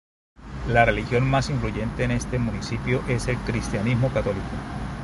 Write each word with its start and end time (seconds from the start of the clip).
La 0.69 0.83
religión 0.83 1.29
más 1.29 1.51
influyente 1.51 2.03
en 2.03 2.09
este 2.09 2.39
municipio 2.39 3.03
es 3.07 3.27
el 3.27 3.37
cristianismo 3.37 4.09
católico. 4.09 4.47